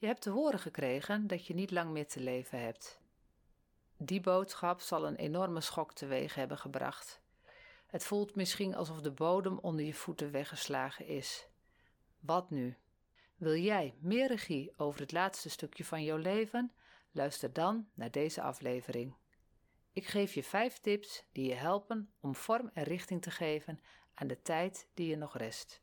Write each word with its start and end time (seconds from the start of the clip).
Je 0.00 0.06
hebt 0.06 0.22
te 0.22 0.30
horen 0.30 0.58
gekregen 0.58 1.26
dat 1.26 1.46
je 1.46 1.54
niet 1.54 1.70
lang 1.70 1.90
meer 1.90 2.06
te 2.06 2.20
leven 2.20 2.60
hebt. 2.60 3.00
Die 3.96 4.20
boodschap 4.20 4.80
zal 4.80 5.06
een 5.06 5.16
enorme 5.16 5.60
schok 5.60 5.92
teweeg 5.92 6.34
hebben 6.34 6.58
gebracht. 6.58 7.20
Het 7.86 8.04
voelt 8.04 8.34
misschien 8.34 8.74
alsof 8.74 9.00
de 9.00 9.10
bodem 9.10 9.58
onder 9.58 9.84
je 9.84 9.94
voeten 9.94 10.30
weggeslagen 10.30 11.06
is. 11.06 11.48
Wat 12.20 12.50
nu? 12.50 12.76
Wil 13.36 13.56
jij 13.56 13.94
meer 13.98 14.26
regie 14.26 14.72
over 14.76 15.00
het 15.00 15.12
laatste 15.12 15.50
stukje 15.50 15.84
van 15.84 16.04
jouw 16.04 16.16
leven? 16.16 16.72
Luister 17.12 17.52
dan 17.52 17.88
naar 17.94 18.10
deze 18.10 18.42
aflevering. 18.42 19.14
Ik 19.92 20.06
geef 20.06 20.34
je 20.34 20.42
vijf 20.42 20.78
tips 20.78 21.24
die 21.32 21.48
je 21.48 21.54
helpen 21.54 22.12
om 22.20 22.34
vorm 22.34 22.70
en 22.74 22.84
richting 22.84 23.22
te 23.22 23.30
geven 23.30 23.80
aan 24.14 24.26
de 24.26 24.42
tijd 24.42 24.88
die 24.94 25.08
je 25.08 25.16
nog 25.16 25.36
rest. 25.36 25.82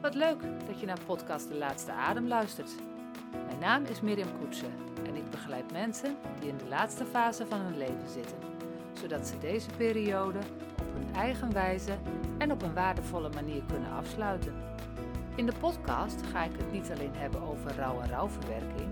Wat 0.00 0.14
leuk 0.14 0.42
dat 0.66 0.80
je 0.80 0.86
naar 0.86 1.00
podcast 1.06 1.48
De 1.48 1.54
Laatste 1.54 1.92
Adem 1.92 2.28
luistert. 2.28 2.70
Mijn 3.46 3.58
naam 3.58 3.84
is 3.84 4.00
Mirjam 4.00 4.38
Koetsen 4.38 4.72
en 5.06 5.16
ik 5.16 5.30
begeleid 5.30 5.72
mensen 5.72 6.16
die 6.40 6.48
in 6.48 6.56
de 6.56 6.68
laatste 6.68 7.04
fase 7.04 7.46
van 7.46 7.60
hun 7.60 7.78
leven 7.78 8.08
zitten, 8.08 8.36
zodat 9.00 9.26
ze 9.26 9.38
deze 9.38 9.68
periode 9.76 10.38
op 10.80 10.94
hun 10.94 11.14
eigen 11.14 11.52
wijze 11.52 11.98
en 12.38 12.52
op 12.52 12.62
een 12.62 12.74
waardevolle 12.74 13.28
manier 13.28 13.62
kunnen 13.72 13.92
afsluiten. 13.92 14.54
In 15.34 15.46
de 15.46 15.54
podcast 15.60 16.22
ga 16.32 16.44
ik 16.44 16.56
het 16.56 16.72
niet 16.72 16.90
alleen 16.90 17.14
hebben 17.14 17.42
over 17.42 17.76
rouw 17.76 18.00
en 18.00 18.08
rouwverwerking, 18.08 18.88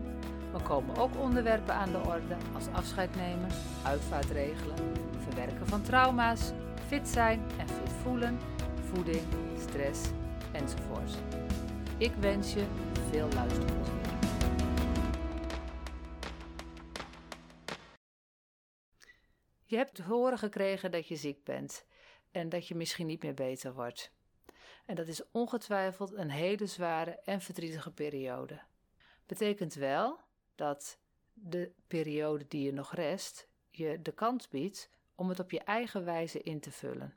maar 0.53 0.63
komen 0.63 0.97
ook 0.97 1.17
onderwerpen 1.19 1.75
aan 1.75 1.91
de 1.91 2.01
orde 2.07 2.37
als 2.55 2.67
afscheid 2.73 3.17
nemen, 3.17 3.49
uitvaartregelen, 3.83 4.77
verwerken 5.23 5.67
van 5.67 5.83
trauma's, 5.83 6.53
fit 6.87 7.09
zijn 7.09 7.41
en 7.59 7.69
fit 7.69 7.93
voelen, 8.03 8.39
voeding, 8.93 9.23
stress 9.59 10.01
enzovoort. 10.53 11.19
Ik 11.99 12.13
wens 12.13 12.53
je 12.53 12.67
veel 13.11 13.29
luisterplezier. 13.29 14.19
Je 19.65 19.77
hebt 19.77 19.95
te 19.95 20.03
horen 20.03 20.39
gekregen 20.39 20.91
dat 20.91 21.09
je 21.09 21.17
ziek 21.17 21.45
bent 21.45 21.87
en 22.31 22.49
dat 22.49 22.69
je 22.69 22.75
misschien 22.75 23.07
niet 23.07 23.23
meer 23.23 23.35
beter 23.35 23.75
wordt. 23.75 24.13
En 24.87 24.95
dat 24.95 25.09
is 25.09 25.31
ongetwijfeld 25.31 26.13
een 26.13 26.31
hele 26.31 26.67
zware 26.67 27.21
en 27.25 27.41
verdrietige 27.41 27.91
periode. 27.91 28.61
Betekent 29.27 29.75
wel 29.75 30.21
dat 30.55 30.99
de 31.33 31.73
periode 31.87 32.47
die 32.49 32.63
je 32.63 32.73
nog 32.73 32.95
rest 32.95 33.49
je 33.71 34.03
de 34.03 34.13
kans 34.13 34.49
biedt 34.49 34.91
om 35.15 35.29
het 35.29 35.41
op 35.41 35.51
je 35.51 35.61
eigen 35.61 36.05
wijze 36.05 36.43
in 36.43 36.61
te 36.61 36.71
vullen. 36.71 37.17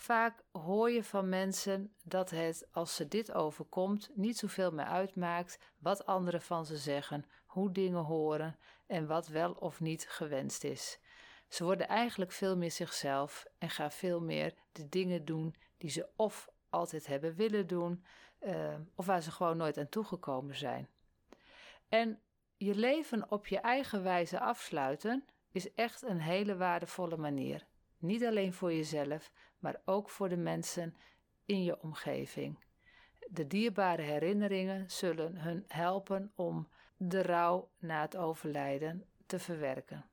Vaak 0.00 0.42
hoor 0.52 0.90
je 0.90 1.04
van 1.04 1.28
mensen 1.28 1.92
dat 2.02 2.30
het, 2.30 2.68
als 2.72 2.94
ze 2.94 3.08
dit 3.08 3.32
overkomt, 3.32 4.10
niet 4.14 4.38
zoveel 4.38 4.72
meer 4.72 4.84
uitmaakt 4.84 5.58
wat 5.78 6.06
anderen 6.06 6.42
van 6.42 6.66
ze 6.66 6.76
zeggen, 6.76 7.24
hoe 7.46 7.72
dingen 7.72 8.02
horen 8.02 8.58
en 8.86 9.06
wat 9.06 9.28
wel 9.28 9.52
of 9.52 9.80
niet 9.80 10.08
gewenst 10.08 10.64
is. 10.64 10.98
Ze 11.48 11.64
worden 11.64 11.88
eigenlijk 11.88 12.32
veel 12.32 12.56
meer 12.56 12.70
zichzelf 12.70 13.46
en 13.58 13.70
gaan 13.70 13.92
veel 13.92 14.20
meer 14.20 14.54
de 14.72 14.88
dingen 14.88 15.24
doen 15.24 15.54
die 15.78 15.90
ze 15.90 16.08
of 16.16 16.48
altijd 16.70 17.06
hebben 17.06 17.34
willen 17.34 17.66
doen, 17.66 18.04
uh, 18.40 18.74
of 18.94 19.06
waar 19.06 19.22
ze 19.22 19.30
gewoon 19.30 19.56
nooit 19.56 19.78
aan 19.78 19.88
toegekomen 19.88 20.56
zijn. 20.56 20.88
En 21.88 22.20
je 22.56 22.74
leven 22.74 23.30
op 23.30 23.46
je 23.46 23.58
eigen 23.58 24.02
wijze 24.02 24.40
afsluiten 24.40 25.24
is 25.50 25.74
echt 25.74 26.02
een 26.02 26.20
hele 26.20 26.56
waardevolle 26.56 27.16
manier. 27.16 27.68
Niet 28.00 28.24
alleen 28.24 28.52
voor 28.52 28.72
jezelf, 28.72 29.32
maar 29.58 29.80
ook 29.84 30.10
voor 30.10 30.28
de 30.28 30.36
mensen 30.36 30.96
in 31.44 31.64
je 31.64 31.82
omgeving. 31.82 32.58
De 33.28 33.46
dierbare 33.46 34.02
herinneringen 34.02 34.90
zullen 34.90 35.36
hun 35.36 35.64
helpen 35.68 36.32
om 36.34 36.68
de 36.96 37.22
rouw 37.22 37.70
na 37.78 38.00
het 38.00 38.16
overlijden 38.16 39.04
te 39.26 39.38
verwerken. 39.38 40.04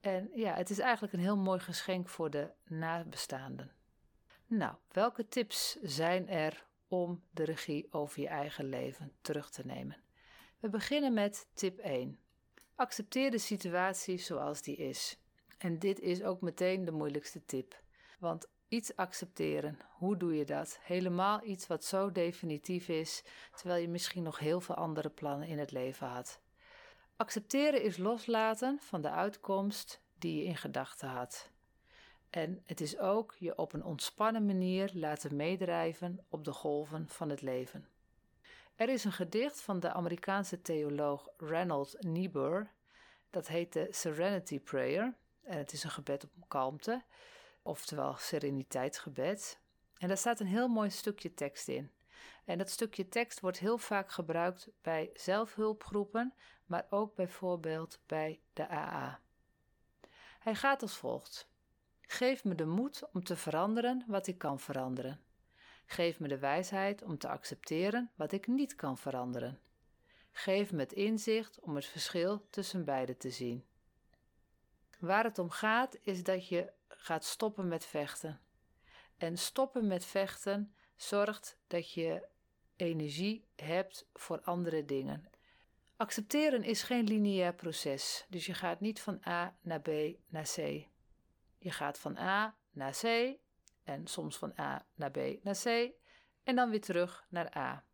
En 0.00 0.30
ja, 0.34 0.54
het 0.54 0.70
is 0.70 0.78
eigenlijk 0.78 1.12
een 1.12 1.20
heel 1.20 1.36
mooi 1.36 1.60
geschenk 1.60 2.08
voor 2.08 2.30
de 2.30 2.50
nabestaanden. 2.64 3.72
Nou, 4.46 4.74
welke 4.88 5.28
tips 5.28 5.78
zijn 5.82 6.28
er 6.28 6.66
om 6.88 7.22
de 7.30 7.44
regie 7.44 7.92
over 7.92 8.20
je 8.20 8.28
eigen 8.28 8.64
leven 8.64 9.12
terug 9.20 9.50
te 9.50 9.66
nemen? 9.66 9.96
We 10.60 10.68
beginnen 10.68 11.14
met 11.14 11.48
tip 11.54 11.78
1. 11.78 12.18
Accepteer 12.74 13.30
de 13.30 13.38
situatie 13.38 14.18
zoals 14.18 14.62
die 14.62 14.76
is. 14.76 15.19
En 15.60 15.78
dit 15.78 16.00
is 16.00 16.22
ook 16.22 16.40
meteen 16.40 16.84
de 16.84 16.92
moeilijkste 16.92 17.44
tip. 17.44 17.82
Want 18.18 18.48
iets 18.68 18.96
accepteren, 18.96 19.78
hoe 19.90 20.16
doe 20.16 20.36
je 20.36 20.44
dat? 20.44 20.78
Helemaal 20.82 21.44
iets 21.44 21.66
wat 21.66 21.84
zo 21.84 22.12
definitief 22.12 22.88
is, 22.88 23.24
terwijl 23.54 23.80
je 23.80 23.88
misschien 23.88 24.22
nog 24.22 24.38
heel 24.38 24.60
veel 24.60 24.74
andere 24.74 25.10
plannen 25.10 25.48
in 25.48 25.58
het 25.58 25.70
leven 25.70 26.06
had. 26.06 26.40
Accepteren 27.16 27.82
is 27.82 27.96
loslaten 27.96 28.78
van 28.80 29.00
de 29.00 29.10
uitkomst 29.10 30.00
die 30.18 30.36
je 30.36 30.44
in 30.44 30.56
gedachten 30.56 31.08
had. 31.08 31.50
En 32.30 32.62
het 32.66 32.80
is 32.80 32.98
ook 32.98 33.34
je 33.38 33.58
op 33.58 33.72
een 33.72 33.84
ontspannen 33.84 34.46
manier 34.46 34.90
laten 34.94 35.36
meedrijven 35.36 36.24
op 36.28 36.44
de 36.44 36.52
golven 36.52 37.08
van 37.08 37.28
het 37.28 37.42
leven. 37.42 37.86
Er 38.76 38.88
is 38.88 39.04
een 39.04 39.12
gedicht 39.12 39.60
van 39.60 39.80
de 39.80 39.92
Amerikaanse 39.92 40.62
theoloog 40.62 41.28
Reynold 41.36 41.96
Niebuhr, 41.98 42.70
dat 43.30 43.48
heet 43.48 43.72
de 43.72 43.88
Serenity 43.90 44.60
Prayer. 44.60 45.14
En 45.50 45.58
het 45.58 45.72
is 45.72 45.84
een 45.84 45.90
gebed 45.90 46.24
op 46.24 46.30
kalmte, 46.48 47.02
oftewel 47.62 48.14
sereniteitsgebed. 48.16 49.58
En 49.98 50.08
daar 50.08 50.16
staat 50.16 50.40
een 50.40 50.46
heel 50.46 50.68
mooi 50.68 50.90
stukje 50.90 51.34
tekst 51.34 51.68
in. 51.68 51.90
En 52.44 52.58
dat 52.58 52.70
stukje 52.70 53.08
tekst 53.08 53.40
wordt 53.40 53.58
heel 53.58 53.78
vaak 53.78 54.10
gebruikt 54.12 54.68
bij 54.82 55.10
zelfhulpgroepen, 55.14 56.34
maar 56.66 56.86
ook 56.90 57.14
bijvoorbeeld 57.14 57.98
bij 58.06 58.40
de 58.52 58.70
AA. 58.70 59.20
Hij 60.38 60.54
gaat 60.54 60.82
als 60.82 60.96
volgt: 60.96 61.48
Geef 62.00 62.44
me 62.44 62.54
de 62.54 62.66
moed 62.66 63.08
om 63.12 63.24
te 63.24 63.36
veranderen 63.36 64.04
wat 64.06 64.26
ik 64.26 64.38
kan 64.38 64.60
veranderen. 64.60 65.20
Geef 65.86 66.20
me 66.20 66.28
de 66.28 66.38
wijsheid 66.38 67.02
om 67.02 67.18
te 67.18 67.28
accepteren 67.28 68.10
wat 68.14 68.32
ik 68.32 68.46
niet 68.46 68.74
kan 68.74 68.98
veranderen. 68.98 69.60
Geef 70.32 70.72
me 70.72 70.78
het 70.78 70.92
inzicht 70.92 71.60
om 71.60 71.74
het 71.74 71.86
verschil 71.86 72.46
tussen 72.50 72.84
beide 72.84 73.16
te 73.16 73.30
zien. 73.30 73.64
Waar 75.00 75.24
het 75.24 75.38
om 75.38 75.50
gaat 75.50 75.98
is 76.02 76.22
dat 76.22 76.48
je 76.48 76.72
gaat 76.88 77.24
stoppen 77.24 77.68
met 77.68 77.84
vechten. 77.86 78.40
En 79.16 79.38
stoppen 79.38 79.86
met 79.86 80.04
vechten 80.04 80.74
zorgt 80.96 81.58
dat 81.66 81.92
je 81.92 82.28
energie 82.76 83.44
hebt 83.56 84.08
voor 84.12 84.40
andere 84.40 84.84
dingen. 84.84 85.30
Accepteren 85.96 86.62
is 86.62 86.82
geen 86.82 87.04
lineair 87.04 87.54
proces, 87.54 88.26
dus 88.28 88.46
je 88.46 88.54
gaat 88.54 88.80
niet 88.80 89.00
van 89.00 89.20
A 89.26 89.56
naar 89.60 89.80
B 89.80 89.88
naar 90.28 90.50
C. 90.54 90.56
Je 91.58 91.70
gaat 91.70 91.98
van 91.98 92.18
A 92.18 92.56
naar 92.70 92.92
C 92.92 93.36
en 93.84 94.06
soms 94.06 94.36
van 94.36 94.52
A 94.58 94.86
naar 94.94 95.10
B 95.10 95.18
naar 95.42 95.58
C 95.64 95.90
en 96.42 96.56
dan 96.56 96.70
weer 96.70 96.80
terug 96.80 97.26
naar 97.28 97.56
A. 97.56 97.84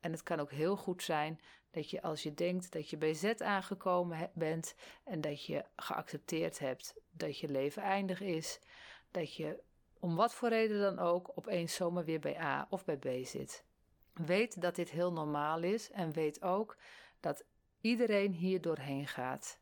En 0.00 0.12
het 0.12 0.22
kan 0.22 0.40
ook 0.40 0.50
heel 0.50 0.76
goed 0.76 1.02
zijn 1.02 1.40
dat 1.70 1.90
je 1.90 2.02
als 2.02 2.22
je 2.22 2.34
denkt 2.34 2.72
dat 2.72 2.90
je 2.90 2.96
bij 2.96 3.14
Z 3.14 3.24
aangekomen 3.24 4.30
bent 4.34 4.74
en 5.04 5.20
dat 5.20 5.44
je 5.44 5.64
geaccepteerd 5.76 6.58
hebt 6.58 6.94
dat 7.10 7.38
je 7.38 7.48
leven 7.48 7.82
eindig 7.82 8.20
is, 8.20 8.60
dat 9.10 9.34
je 9.34 9.62
om 10.00 10.16
wat 10.16 10.34
voor 10.34 10.48
reden 10.48 10.80
dan 10.80 10.98
ook 10.98 11.32
opeens 11.34 11.74
zomaar 11.74 12.04
weer 12.04 12.20
bij 12.20 12.40
A 12.40 12.66
of 12.70 12.84
bij 12.84 12.96
B 12.96 13.08
zit. 13.26 13.64
Weet 14.12 14.60
dat 14.60 14.74
dit 14.74 14.90
heel 14.90 15.12
normaal 15.12 15.62
is 15.62 15.90
en 15.90 16.12
weet 16.12 16.42
ook 16.42 16.76
dat 17.20 17.44
iedereen 17.80 18.32
hier 18.32 18.60
doorheen 18.60 19.06
gaat. 19.06 19.58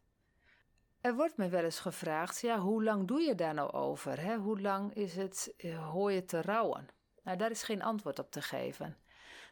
Er 1.00 1.14
wordt 1.14 1.36
me 1.36 1.48
wel 1.48 1.64
eens 1.64 1.80
gevraagd: 1.80 2.40
ja, 2.40 2.58
hoe 2.58 2.84
lang 2.84 3.06
doe 3.06 3.20
je 3.20 3.34
daar 3.34 3.54
nou 3.54 3.72
over? 3.72 4.20
Hè? 4.20 4.36
Hoe 4.36 4.60
lang 4.60 4.94
is 4.94 5.16
het, 5.16 5.54
eh, 5.56 5.90
hoor 5.90 6.12
je 6.12 6.24
te 6.24 6.42
rouwen? 6.42 6.88
Nou, 7.22 7.38
daar 7.38 7.50
is 7.50 7.62
geen 7.62 7.82
antwoord 7.82 8.18
op 8.18 8.30
te 8.30 8.42
geven. 8.42 8.96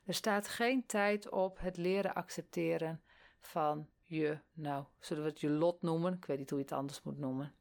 Er 0.05 0.15
staat 0.15 0.49
geen 0.49 0.87
tijd 0.87 1.29
op 1.29 1.59
het 1.61 1.77
leren 1.77 2.15
accepteren 2.15 3.03
van 3.41 3.89
je, 4.03 4.39
nou, 4.53 4.85
zullen 5.01 5.23
we 5.23 5.29
het 5.29 5.41
je 5.41 5.51
lot 5.51 5.83
noemen? 5.83 6.13
Ik 6.15 6.25
weet 6.25 6.39
niet 6.39 6.51
hoe 6.51 6.59
je 6.59 6.65
het 6.65 6.75
anders 6.75 7.03
moet 7.03 7.19
noemen. 7.19 7.55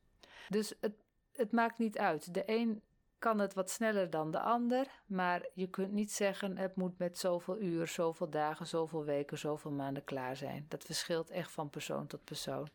Dus 0.49 0.73
het, 0.79 0.93
het 1.31 1.51
maakt 1.51 1.77
niet 1.77 1.97
uit. 1.97 2.33
De 2.33 2.43
een 2.45 2.81
kan 3.23 3.39
het 3.39 3.53
wat 3.53 3.69
sneller 3.69 4.09
dan 4.09 4.31
de 4.31 4.39
ander, 4.39 4.87
maar 5.05 5.45
je 5.53 5.67
kunt 5.67 5.91
niet 5.91 6.11
zeggen 6.11 6.57
het 6.57 6.75
moet 6.75 6.97
met 6.97 7.17
zoveel 7.17 7.61
uur, 7.61 7.87
zoveel 7.87 8.29
dagen, 8.29 8.67
zoveel 8.67 9.03
weken, 9.03 9.37
zoveel 9.37 9.71
maanden 9.71 10.03
klaar 10.03 10.35
zijn. 10.35 10.65
Dat 10.67 10.83
verschilt 10.83 11.29
echt 11.29 11.51
van 11.51 11.69
persoon 11.69 12.07
tot 12.07 12.23
persoon. 12.23 12.69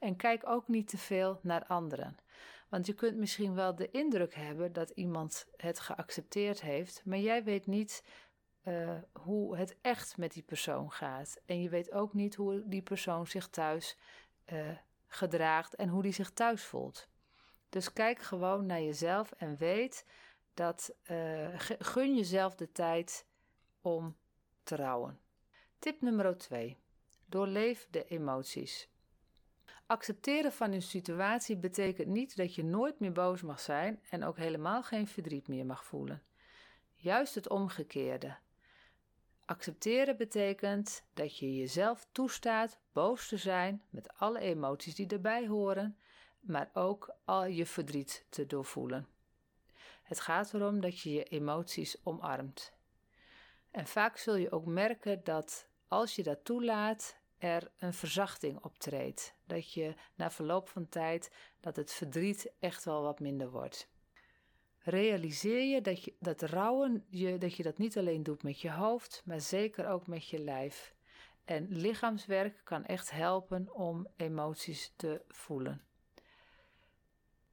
En 0.00 0.16
kijk 0.16 0.46
ook 0.46 0.68
niet 0.68 0.88
te 0.88 0.98
veel 0.98 1.38
naar 1.42 1.64
anderen. 1.66 2.16
Want 2.68 2.86
je 2.86 2.92
kunt 2.92 3.16
misschien 3.16 3.54
wel 3.54 3.74
de 3.74 3.90
indruk 3.90 4.34
hebben 4.34 4.72
dat 4.72 4.90
iemand 4.90 5.46
het 5.56 5.80
geaccepteerd 5.80 6.60
heeft, 6.60 7.02
maar 7.04 7.18
jij 7.18 7.44
weet 7.44 7.66
niet 7.66 8.04
uh, 8.68 8.90
hoe 9.12 9.56
het 9.56 9.76
echt 9.80 10.16
met 10.16 10.32
die 10.32 10.42
persoon 10.42 10.92
gaat. 10.92 11.40
En 11.46 11.62
je 11.62 11.68
weet 11.68 11.92
ook 11.92 12.14
niet 12.14 12.34
hoe 12.34 12.62
die 12.64 12.82
persoon 12.82 13.26
zich 13.26 13.48
thuis 13.48 13.96
uh, 14.52 14.68
gedraagt 15.06 15.74
en 15.74 15.88
hoe 15.88 16.02
die 16.02 16.12
zich 16.12 16.30
thuis 16.30 16.64
voelt. 16.64 17.08
Dus 17.68 17.92
kijk 17.92 18.18
gewoon 18.18 18.66
naar 18.66 18.82
jezelf 18.82 19.32
en 19.32 19.56
weet 19.56 20.06
dat 20.54 20.94
uh, 21.10 21.48
gun 21.78 22.16
jezelf 22.16 22.54
de 22.54 22.72
tijd 22.72 23.26
om 23.80 24.16
te 24.62 24.76
rouwen. 24.76 25.18
Tip 25.78 26.00
nummer 26.00 26.36
2. 26.36 26.76
Doorleef 27.26 27.86
de 27.90 28.04
emoties. 28.04 28.88
Accepteren 29.86 30.52
van 30.52 30.72
een 30.72 30.82
situatie 30.82 31.56
betekent 31.56 32.08
niet 32.08 32.36
dat 32.36 32.54
je 32.54 32.64
nooit 32.64 33.00
meer 33.00 33.12
boos 33.12 33.42
mag 33.42 33.60
zijn 33.60 34.02
en 34.10 34.24
ook 34.24 34.36
helemaal 34.36 34.82
geen 34.82 35.06
verdriet 35.06 35.48
meer 35.48 35.66
mag 35.66 35.84
voelen. 35.84 36.22
Juist 36.94 37.34
het 37.34 37.48
omgekeerde. 37.48 38.36
Accepteren 39.48 40.16
betekent 40.16 41.04
dat 41.14 41.38
je 41.38 41.56
jezelf 41.56 42.06
toestaat 42.12 42.78
boos 42.92 43.28
te 43.28 43.36
zijn 43.36 43.82
met 43.90 44.18
alle 44.18 44.38
emoties 44.38 44.94
die 44.94 45.06
erbij 45.06 45.46
horen, 45.46 45.98
maar 46.40 46.70
ook 46.72 47.14
al 47.24 47.44
je 47.44 47.66
verdriet 47.66 48.26
te 48.28 48.46
doorvoelen. 48.46 49.08
Het 50.02 50.20
gaat 50.20 50.54
erom 50.54 50.80
dat 50.80 51.00
je 51.00 51.12
je 51.12 51.22
emoties 51.22 51.96
omarmt. 52.04 52.72
En 53.70 53.86
vaak 53.86 54.16
zul 54.16 54.34
je 54.34 54.50
ook 54.50 54.66
merken 54.66 55.24
dat 55.24 55.68
als 55.86 56.16
je 56.16 56.22
dat 56.22 56.44
toelaat, 56.44 57.16
er 57.38 57.70
een 57.78 57.94
verzachting 57.94 58.64
optreedt. 58.64 59.34
Dat 59.44 59.72
je 59.72 59.94
na 60.14 60.30
verloop 60.30 60.68
van 60.68 60.88
tijd 60.88 61.30
dat 61.60 61.76
het 61.76 61.92
verdriet 61.92 62.52
echt 62.58 62.84
wel 62.84 63.02
wat 63.02 63.20
minder 63.20 63.50
wordt. 63.50 63.88
Realiseer 64.88 65.62
je 65.62 65.80
dat, 65.80 66.04
je, 66.04 66.14
dat 66.18 66.42
rouwen 66.42 67.04
je, 67.08 67.38
dat 67.38 67.54
je 67.54 67.62
dat 67.62 67.78
niet 67.78 67.98
alleen 67.98 68.22
doet 68.22 68.42
met 68.42 68.60
je 68.60 68.70
hoofd, 68.70 69.22
maar 69.24 69.40
zeker 69.40 69.88
ook 69.88 70.06
met 70.06 70.28
je 70.28 70.38
lijf. 70.38 70.94
En 71.44 71.66
lichaamswerk 71.70 72.60
kan 72.64 72.84
echt 72.84 73.10
helpen 73.10 73.74
om 73.74 74.06
emoties 74.16 74.92
te 74.96 75.22
voelen. 75.28 75.82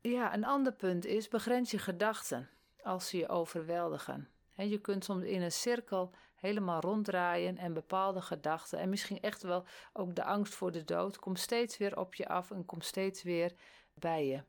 Ja, 0.02 0.34
een 0.34 0.46
ander 0.46 0.74
punt 0.74 1.06
is 1.06 1.28
begrens 1.28 1.72
je 1.72 1.78
gedachten 1.78 2.50
als 2.84 3.10
ze 3.10 3.18
je 3.18 3.28
overweldigen. 3.28 4.30
je 4.56 4.80
kunt 4.82 5.04
soms 5.04 5.24
in 5.24 5.42
een 5.42 5.52
cirkel 5.52 6.12
helemaal 6.36 6.82
ronddraaien 6.82 7.58
en 7.58 7.74
bepaalde 7.74 8.22
gedachten 8.22 8.80
en 8.80 8.90
misschien 8.90 9.22
echt 9.22 9.42
wel 9.42 9.66
ook 9.94 10.16
de 10.16 10.24
angst 10.24 10.54
voor 10.54 10.72
de 10.72 10.84
dood 10.84 11.20
komt 11.20 11.40
steeds 11.40 11.78
weer 11.78 11.98
op 11.98 12.14
je 12.14 12.28
af 12.28 12.52
en 12.52 12.66
komt 12.66 12.86
steeds 12.86 13.24
weer 13.24 13.54
bij 13.94 14.28
je. 14.28 14.44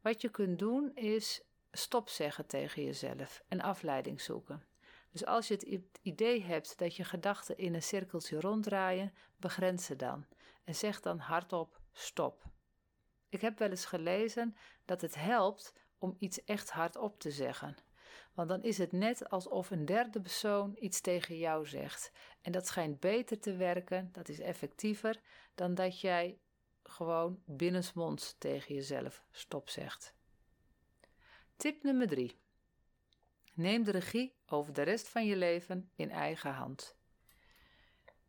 Wat 0.00 0.20
je 0.20 0.28
kunt 0.28 0.58
doen 0.58 0.94
is 0.94 1.42
stop 1.72 2.08
zeggen 2.08 2.46
tegen 2.46 2.84
jezelf 2.84 3.42
en 3.48 3.60
afleiding 3.60 4.20
zoeken. 4.20 4.62
Dus 5.10 5.26
als 5.26 5.48
je 5.48 5.54
het 5.54 5.98
idee 6.02 6.42
hebt 6.42 6.78
dat 6.78 6.96
je 6.96 7.04
gedachten 7.04 7.58
in 7.58 7.74
een 7.74 7.82
cirkeltje 7.82 8.40
ronddraaien, 8.40 9.14
begrens 9.36 9.84
ze 9.84 9.96
dan 9.96 10.26
en 10.64 10.74
zeg 10.74 11.00
dan 11.00 11.18
hardop 11.18 11.80
stop. 11.92 12.44
Ik 13.28 13.40
heb 13.40 13.58
wel 13.58 13.70
eens 13.70 13.84
gelezen 13.84 14.56
dat 14.84 15.00
het 15.00 15.14
helpt 15.14 15.74
om 15.98 16.16
iets 16.18 16.44
echt 16.44 16.70
hardop 16.70 17.20
te 17.20 17.30
zeggen. 17.30 17.76
Want 18.34 18.48
dan 18.48 18.62
is 18.62 18.78
het 18.78 18.92
net 18.92 19.30
alsof 19.30 19.70
een 19.70 19.84
derde 19.84 20.20
persoon 20.20 20.76
iets 20.80 21.00
tegen 21.00 21.38
jou 21.38 21.66
zegt. 21.66 22.12
En 22.42 22.52
dat 22.52 22.66
schijnt 22.66 23.00
beter 23.00 23.40
te 23.40 23.56
werken, 23.56 24.08
dat 24.12 24.28
is 24.28 24.40
effectiever, 24.40 25.20
dan 25.54 25.74
dat 25.74 26.00
jij 26.00 26.38
gewoon 26.82 27.42
binnensmonds 27.44 28.34
tegen 28.38 28.74
jezelf 28.74 29.24
stop 29.30 29.68
zegt. 29.68 30.17
Tip 31.58 31.82
nummer 31.82 32.06
3. 32.06 32.38
Neem 33.54 33.84
de 33.84 33.90
regie 33.90 34.34
over 34.46 34.72
de 34.72 34.82
rest 34.82 35.08
van 35.08 35.26
je 35.26 35.36
leven 35.36 35.90
in 35.96 36.10
eigen 36.10 36.52
hand. 36.52 36.96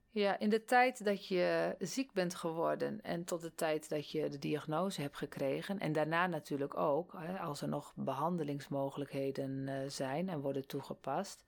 Ja, 0.10 0.40
in 0.40 0.50
de 0.50 0.66
tijd 0.66 1.04
dat 1.04 1.28
je 1.28 1.76
ziek 1.80 2.12
bent 2.12 2.36
geworden 2.36 3.02
en 3.02 3.24
tot 3.24 3.42
de 3.42 3.56
tijd 3.56 3.90
dat 3.90 4.12
je 4.12 4.30
de 4.30 4.40
diagnose 4.40 5.02
hebt 5.02 5.18
gekregen, 5.18 5.80
en 5.80 5.92
daarna 5.92 6.28
natuurlijk 6.28 6.78
ook, 6.78 7.16
als 7.40 7.62
er 7.62 7.68
nog 7.68 7.94
behandelingsmogelijkheden 7.96 9.68
eh, 9.68 9.90
zijn 9.90 10.30
en 10.30 10.42
worden 10.42 10.68
toegepast, 10.68 11.44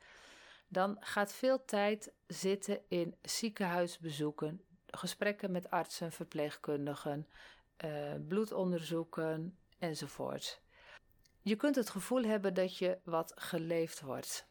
dan 0.68 0.98
gaat 1.00 1.34
veel 1.34 1.66
tijd 1.66 2.14
zitten 2.28 2.80
in 2.88 3.16
ziekenhuisbezoeken, 3.22 4.62
gesprekken 4.86 5.52
met 5.52 5.70
artsen, 5.70 6.12
verpleegkundigen, 6.12 7.28
uh, 7.86 8.14
bloedonderzoeken 8.28 9.58
enzovoort. 9.80 10.62
Je 11.44 11.56
kunt 11.56 11.76
het 11.76 11.90
gevoel 11.90 12.24
hebben 12.24 12.54
dat 12.54 12.78
je 12.78 12.98
wat 13.04 13.34
geleefd 13.36 14.02
wordt. 14.02 14.48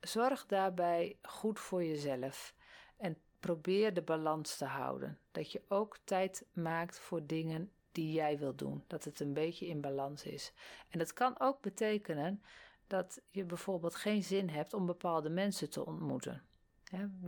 Zorg 0.00 0.46
daarbij 0.46 1.18
goed 1.22 1.58
voor 1.58 1.84
jezelf 1.84 2.54
en 2.96 3.16
probeer 3.40 3.94
de 3.94 4.02
balans 4.02 4.56
te 4.56 4.64
houden. 4.64 5.18
Dat 5.30 5.52
je 5.52 5.62
ook 5.68 5.98
tijd 6.04 6.46
maakt 6.52 6.98
voor 6.98 7.26
dingen 7.26 7.72
die 7.92 8.12
jij 8.12 8.38
wil 8.38 8.54
doen. 8.54 8.84
Dat 8.86 9.04
het 9.04 9.20
een 9.20 9.32
beetje 9.32 9.66
in 9.66 9.80
balans 9.80 10.24
is. 10.24 10.52
En 10.88 10.98
dat 10.98 11.12
kan 11.12 11.40
ook 11.40 11.60
betekenen 11.60 12.42
dat 12.86 13.20
je 13.30 13.44
bijvoorbeeld 13.44 13.94
geen 13.94 14.22
zin 14.22 14.48
hebt 14.48 14.74
om 14.74 14.86
bepaalde 14.86 15.30
mensen 15.30 15.70
te 15.70 15.86
ontmoeten. 15.86 16.42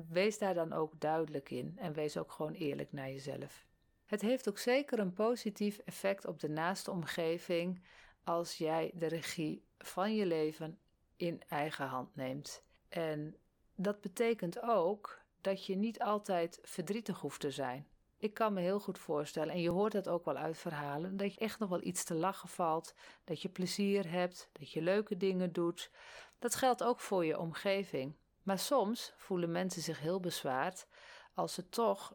Wees 0.08 0.38
daar 0.38 0.54
dan 0.54 0.72
ook 0.72 1.00
duidelijk 1.00 1.50
in 1.50 1.72
en 1.76 1.92
wees 1.92 2.16
ook 2.16 2.32
gewoon 2.32 2.52
eerlijk 2.52 2.92
naar 2.92 3.08
jezelf. 3.08 3.66
Het 4.06 4.20
heeft 4.20 4.48
ook 4.48 4.58
zeker 4.58 4.98
een 4.98 5.12
positief 5.12 5.78
effect 5.78 6.26
op 6.26 6.40
de 6.40 6.48
naaste 6.48 6.90
omgeving 6.90 7.82
als 8.24 8.58
jij 8.58 8.90
de 8.94 9.06
regie 9.06 9.64
van 9.78 10.14
je 10.14 10.26
leven 10.26 10.78
in 11.16 11.42
eigen 11.48 11.86
hand 11.86 12.16
neemt. 12.16 12.62
En 12.88 13.36
dat 13.74 14.00
betekent 14.00 14.62
ook 14.62 15.20
dat 15.40 15.66
je 15.66 15.76
niet 15.76 16.00
altijd 16.00 16.58
verdrietig 16.62 17.20
hoeft 17.20 17.40
te 17.40 17.50
zijn. 17.50 17.86
Ik 18.16 18.34
kan 18.34 18.52
me 18.52 18.60
heel 18.60 18.80
goed 18.80 18.98
voorstellen, 18.98 19.54
en 19.54 19.60
je 19.60 19.70
hoort 19.70 19.92
dat 19.92 20.08
ook 20.08 20.24
wel 20.24 20.36
uit 20.36 20.58
verhalen, 20.58 21.16
dat 21.16 21.34
je 21.34 21.40
echt 21.40 21.58
nog 21.58 21.68
wel 21.68 21.82
iets 21.82 22.04
te 22.04 22.14
lachen 22.14 22.48
valt, 22.48 22.94
dat 23.24 23.42
je 23.42 23.48
plezier 23.48 24.10
hebt, 24.10 24.48
dat 24.52 24.70
je 24.70 24.82
leuke 24.82 25.16
dingen 25.16 25.52
doet. 25.52 25.90
Dat 26.38 26.54
geldt 26.54 26.82
ook 26.82 27.00
voor 27.00 27.24
je 27.24 27.38
omgeving. 27.38 28.16
Maar 28.42 28.58
soms 28.58 29.12
voelen 29.16 29.52
mensen 29.52 29.82
zich 29.82 30.00
heel 30.00 30.20
bezwaard 30.20 30.86
als 31.34 31.54
ze 31.54 31.68
toch 31.68 32.14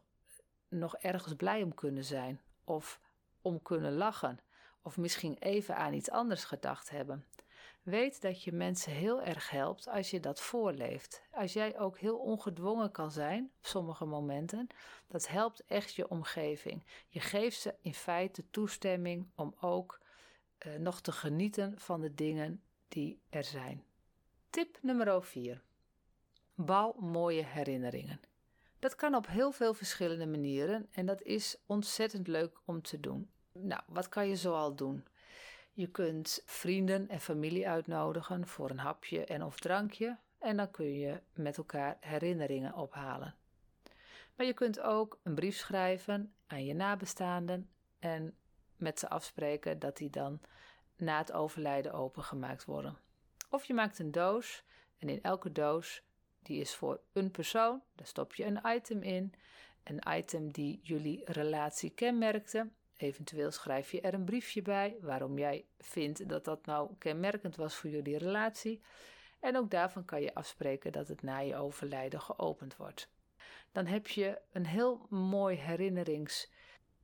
nog 0.68 0.96
ergens 0.96 1.34
blij 1.34 1.62
om 1.62 1.74
kunnen 1.74 2.04
zijn 2.04 2.40
of 2.64 3.00
om 3.42 3.62
kunnen 3.62 3.92
lachen 3.92 4.40
of 4.88 4.96
misschien 4.96 5.36
even 5.38 5.76
aan 5.76 5.92
iets 5.92 6.10
anders 6.10 6.44
gedacht 6.44 6.90
hebben. 6.90 7.24
Weet 7.82 8.20
dat 8.20 8.42
je 8.42 8.52
mensen 8.52 8.92
heel 8.92 9.22
erg 9.22 9.50
helpt 9.50 9.88
als 9.88 10.10
je 10.10 10.20
dat 10.20 10.40
voorleeft. 10.40 11.22
Als 11.30 11.52
jij 11.52 11.78
ook 11.78 11.98
heel 11.98 12.16
ongedwongen 12.18 12.90
kan 12.90 13.10
zijn 13.10 13.50
op 13.58 13.66
sommige 13.66 14.04
momenten, 14.04 14.66
dat 15.06 15.28
helpt 15.28 15.64
echt 15.64 15.94
je 15.94 16.08
omgeving. 16.08 16.84
Je 17.08 17.20
geeft 17.20 17.60
ze 17.60 17.74
in 17.80 17.94
feite 17.94 18.50
toestemming 18.50 19.30
om 19.34 19.54
ook 19.60 20.00
uh, 20.66 20.74
nog 20.74 21.00
te 21.00 21.12
genieten 21.12 21.78
van 21.78 22.00
de 22.00 22.14
dingen 22.14 22.62
die 22.88 23.20
er 23.28 23.44
zijn. 23.44 23.84
Tip 24.50 24.78
nummer 24.82 25.24
4. 25.24 25.62
Bouw 26.54 26.92
mooie 26.92 27.44
herinneringen. 27.44 28.20
Dat 28.78 28.94
kan 28.94 29.14
op 29.14 29.26
heel 29.26 29.52
veel 29.52 29.74
verschillende 29.74 30.26
manieren 30.26 30.88
en 30.90 31.06
dat 31.06 31.22
is 31.22 31.56
ontzettend 31.66 32.26
leuk 32.26 32.60
om 32.64 32.82
te 32.82 33.00
doen. 33.00 33.30
Nou, 33.60 33.82
wat 33.86 34.08
kan 34.08 34.28
je 34.28 34.36
zoal 34.36 34.74
doen? 34.74 35.06
Je 35.72 35.86
kunt 35.86 36.42
vrienden 36.44 37.08
en 37.08 37.20
familie 37.20 37.68
uitnodigen 37.68 38.46
voor 38.46 38.70
een 38.70 38.78
hapje 38.78 39.24
en 39.24 39.44
of 39.44 39.58
drankje 39.58 40.18
en 40.38 40.56
dan 40.56 40.70
kun 40.70 40.98
je 40.98 41.20
met 41.32 41.56
elkaar 41.56 41.96
herinneringen 42.00 42.74
ophalen. 42.74 43.34
Maar 44.34 44.46
je 44.46 44.54
kunt 44.54 44.80
ook 44.80 45.18
een 45.22 45.34
brief 45.34 45.56
schrijven 45.56 46.34
aan 46.46 46.64
je 46.64 46.74
nabestaanden 46.74 47.70
en 47.98 48.34
met 48.76 48.98
ze 48.98 49.08
afspreken 49.08 49.78
dat 49.78 49.96
die 49.96 50.10
dan 50.10 50.40
na 50.96 51.18
het 51.18 51.32
overlijden 51.32 51.92
opengemaakt 51.92 52.64
worden. 52.64 52.98
Of 53.50 53.64
je 53.64 53.74
maakt 53.74 53.98
een 53.98 54.12
doos 54.12 54.64
en 54.98 55.08
in 55.08 55.22
elke 55.22 55.52
doos, 55.52 56.02
die 56.42 56.60
is 56.60 56.74
voor 56.74 57.00
een 57.12 57.30
persoon, 57.30 57.82
daar 57.94 58.06
stop 58.06 58.34
je 58.34 58.44
een 58.44 58.60
item 58.66 59.02
in. 59.02 59.34
Een 59.84 60.02
item 60.16 60.52
die 60.52 60.80
jullie 60.82 61.22
relatie 61.24 61.90
kenmerkte 61.90 62.68
Eventueel 62.98 63.50
schrijf 63.50 63.90
je 63.90 64.00
er 64.00 64.14
een 64.14 64.24
briefje 64.24 64.62
bij 64.62 64.96
waarom 65.00 65.38
jij 65.38 65.64
vindt 65.78 66.28
dat 66.28 66.44
dat 66.44 66.66
nou 66.66 66.90
kenmerkend 66.98 67.56
was 67.56 67.74
voor 67.74 67.90
jullie 67.90 68.18
relatie. 68.18 68.80
En 69.40 69.56
ook 69.56 69.70
daarvan 69.70 70.04
kan 70.04 70.22
je 70.22 70.34
afspreken 70.34 70.92
dat 70.92 71.08
het 71.08 71.22
na 71.22 71.38
je 71.38 71.56
overlijden 71.56 72.20
geopend 72.20 72.76
wordt. 72.76 73.08
Dan 73.72 73.86
heb 73.86 74.06
je 74.06 74.40
een 74.52 74.66
heel 74.66 75.06
mooi 75.08 75.56
herinnerings 75.56 76.50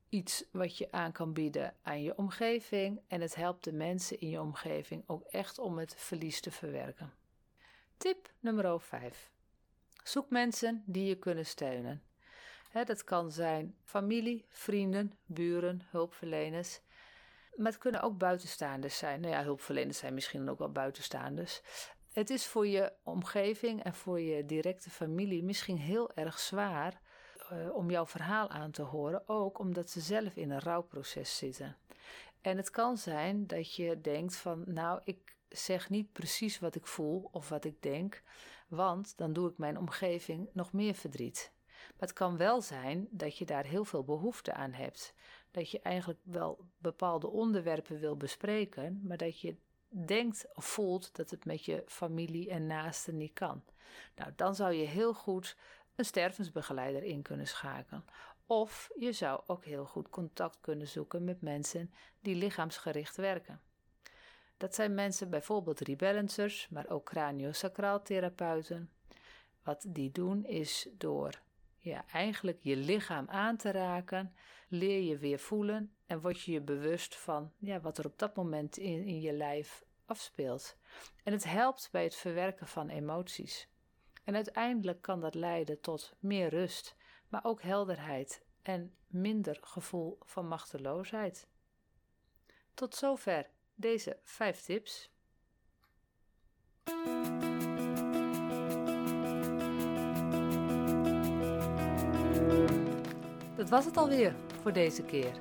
iets 0.09 0.45
wat 0.53 0.79
je 0.79 0.93
aan 0.93 1.13
kan 1.13 1.33
bieden 1.33 1.75
aan 1.83 2.03
je 2.03 2.17
omgeving 2.17 3.01
en 3.09 3.21
het 3.21 3.35
helpt 3.35 3.65
de 3.65 3.73
mensen 3.73 4.21
in 4.21 4.29
je 4.29 4.41
omgeving 4.41 5.05
ook 5.07 5.25
echt 5.25 5.59
om 5.59 5.79
het 5.79 5.95
verlies 5.97 6.41
te 6.41 6.51
verwerken. 6.51 7.13
Tip 7.97 8.33
nummer 8.41 8.81
5. 8.81 9.31
Zoek 10.05 10.31
mensen 10.31 10.83
die 10.87 11.05
je 11.05 11.19
kunnen 11.19 11.47
steunen 11.47 12.03
dat 12.83 13.05
kan 13.05 13.33
zijn 13.33 13.77
familie, 13.85 14.45
vrienden, 14.49 15.19
buren, 15.27 15.83
hulpverleners. 15.91 16.81
Maar 17.57 17.73
het 17.73 17.81
kunnen 17.81 18.03
ook 18.03 18.19
buitenstaanders 18.19 18.99
zijn. 18.99 19.21
Nou 19.21 19.33
ja, 19.33 19.43
hulpverleners 19.43 19.99
zijn 19.99 20.15
misschien 20.15 20.49
ook 20.49 20.59
wel 20.59 20.73
buitenstaanders. 20.73 21.61
Het 22.13 22.31
is 22.31 22.47
voor 22.47 22.67
je 22.67 22.93
omgeving 23.03 23.83
en 23.83 23.95
voor 23.95 24.21
je 24.21 24.45
directe 24.45 24.91
familie 24.91 25.43
misschien 25.43 25.79
heel 25.79 26.15
erg 26.15 26.39
zwaar 26.39 27.01
uh, 27.53 27.75
om 27.75 27.91
jouw 27.91 28.07
verhaal 28.07 28.49
aan 28.49 28.71
te 28.71 28.83
horen, 28.83 29.29
ook 29.29 29.59
omdat 29.59 29.91
ze 29.91 30.01
zelf 30.01 30.37
in 30.37 30.51
een 30.51 30.61
rouwproces 30.61 31.37
zitten. 31.37 31.77
En 32.41 32.57
het 32.57 32.71
kan 32.71 32.97
zijn 32.97 33.47
dat 33.47 33.75
je 33.75 34.01
denkt 34.01 34.37
van, 34.37 34.63
nou, 34.67 35.01
ik 35.05 35.37
zeg 35.49 35.91
niet 35.91 36.13
precies 36.13 36.59
wat 36.59 36.75
ik 36.75 36.87
voel 36.87 37.29
of 37.33 37.49
wat 37.49 37.65
ik 37.65 37.83
denk, 37.83 38.23
want 38.69 39.17
dan 39.17 39.33
doe 39.33 39.51
ik 39.51 39.59
mijn 39.59 39.79
omgeving 39.79 40.49
nog 40.53 40.73
meer 40.73 40.95
verdriet. 40.95 41.54
Maar 41.89 42.09
het 42.09 42.13
kan 42.13 42.37
wel 42.37 42.61
zijn 42.61 43.09
dat 43.11 43.39
je 43.39 43.45
daar 43.45 43.65
heel 43.65 43.85
veel 43.85 44.05
behoefte 44.05 44.53
aan 44.53 44.73
hebt. 44.73 45.15
Dat 45.51 45.71
je 45.71 45.81
eigenlijk 45.81 46.21
wel 46.23 46.59
bepaalde 46.79 47.29
onderwerpen 47.29 47.99
wil 47.99 48.17
bespreken, 48.17 49.01
maar 49.03 49.17
dat 49.17 49.41
je 49.41 49.57
denkt 49.89 50.47
of 50.55 50.65
voelt 50.65 51.17
dat 51.17 51.31
het 51.31 51.45
met 51.45 51.65
je 51.65 51.83
familie 51.87 52.51
en 52.51 52.67
naasten 52.67 53.17
niet 53.17 53.33
kan. 53.33 53.63
Nou, 54.17 54.33
dan 54.37 54.55
zou 54.55 54.73
je 54.73 54.87
heel 54.87 55.15
goed 55.15 55.57
een 55.95 56.05
stervensbegeleider 56.05 57.03
in 57.03 57.23
kunnen 57.23 57.47
schakelen. 57.47 58.05
Of 58.47 58.91
je 58.99 59.13
zou 59.13 59.41
ook 59.47 59.65
heel 59.65 59.85
goed 59.85 60.09
contact 60.09 60.59
kunnen 60.61 60.89
zoeken 60.89 61.25
met 61.25 61.41
mensen 61.41 61.93
die 62.21 62.35
lichaamsgericht 62.35 63.17
werken. 63.17 63.61
Dat 64.57 64.75
zijn 64.75 64.95
mensen 64.95 65.31
bijvoorbeeld 65.31 65.81
rebalancers, 65.81 66.69
maar 66.69 66.89
ook 66.89 67.05
craniosacraaltherapeuten. 67.05 68.91
Wat 69.63 69.85
die 69.89 70.11
doen 70.13 70.45
is 70.45 70.89
door 70.93 71.41
ja, 71.85 72.05
eigenlijk 72.13 72.59
je 72.61 72.77
lichaam 72.77 73.29
aan 73.29 73.57
te 73.57 73.71
raken, 73.71 74.35
leer 74.69 75.03
je 75.03 75.19
weer 75.19 75.39
voelen 75.39 75.95
en 76.07 76.21
word 76.21 76.41
je 76.41 76.53
je 76.53 76.61
bewust 76.61 77.17
van 77.17 77.53
ja, 77.59 77.81
wat 77.81 77.99
er 77.99 78.07
op 78.07 78.19
dat 78.19 78.37
moment 78.37 78.77
in, 78.77 79.05
in 79.05 79.21
je 79.21 79.33
lijf 79.33 79.85
afspeelt. 80.07 80.77
En 81.25 81.33
het 81.33 81.45
helpt 81.45 81.89
bij 81.93 82.05
het 82.05 82.15
verwerken 82.15 82.69
van 82.69 82.89
emoties. 82.89 83.69
En 84.25 84.35
uiteindelijk 84.35 85.03
kan 85.03 85.21
dat 85.21 85.35
leiden 85.35 85.81
tot 85.81 86.15
meer 86.19 86.49
rust, 86.49 86.97
maar 87.29 87.45
ook 87.45 87.63
helderheid 87.63 88.45
en 88.63 88.95
minder 89.07 89.59
gevoel 89.61 90.19
van 90.21 90.49
machteloosheid. 90.49 91.49
Tot 92.75 92.95
zover 92.95 93.51
deze 93.75 94.19
vijf 94.23 94.61
tips. 94.61 95.11
Dat 103.57 103.69
was 103.69 103.85
het 103.85 103.97
alweer 103.97 104.35
voor 104.63 104.73
deze 104.73 105.03
keer. 105.03 105.33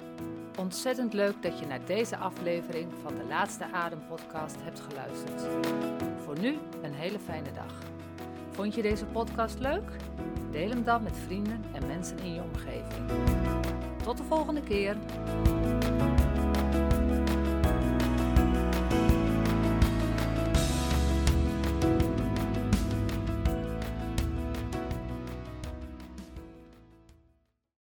Ontzettend 0.60 1.14
leuk 1.14 1.42
dat 1.42 1.60
je 1.60 1.66
naar 1.66 1.86
deze 1.86 2.18
aflevering 2.18 2.92
van 3.02 3.16
de 3.16 3.26
Laatste 3.28 3.66
Adem 3.72 4.02
podcast 4.08 4.56
hebt 4.60 4.80
geluisterd. 4.80 5.42
Voor 6.24 6.40
nu 6.40 6.58
een 6.82 6.94
hele 6.94 7.20
fijne 7.20 7.52
dag. 7.52 7.74
Vond 8.52 8.76
je 8.76 8.82
deze 8.82 9.06
podcast 9.06 9.60
leuk? 9.60 9.92
Deel 10.52 10.70
hem 10.70 10.84
dan 10.84 11.04
met 11.04 11.18
vrienden 11.26 11.64
en 11.74 11.88
mensen 11.88 12.20
in 12.20 12.34
je 12.34 12.42
omgeving. 12.42 13.10
Tot 14.04 14.18
de 14.18 14.24
volgende 14.24 14.62
keer. 14.62 14.98